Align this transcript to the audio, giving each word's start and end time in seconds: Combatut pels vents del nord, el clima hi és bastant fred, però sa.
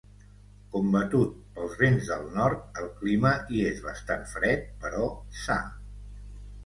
Combatut 0.75 1.35
pels 1.57 1.75
vents 1.81 2.09
del 2.13 2.25
nord, 2.37 2.65
el 2.83 2.89
clima 3.03 3.35
hi 3.53 3.61
és 3.73 3.85
bastant 3.89 4.27
fred, 4.35 4.65
però 4.87 5.05
sa. 5.43 5.63